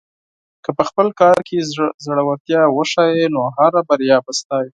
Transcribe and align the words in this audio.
که 0.63 0.69
په 0.77 0.83
خپل 0.89 1.07
کار 1.21 1.37
کې 1.47 1.67
زړۀ 2.05 2.21
ورتیا 2.27 2.61
وښیې، 2.75 3.23
نو 3.33 3.41
هره 3.57 3.81
بریا 3.89 4.17
به 4.25 4.31
ستا 4.39 4.57
وي. 4.63 4.69